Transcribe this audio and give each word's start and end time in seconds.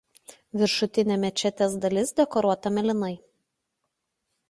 Viršutinė 0.61 1.17
mečetės 1.25 1.77
dalis 1.85 2.17
dekoruota 2.23 2.75
mėlynai. 2.81 3.15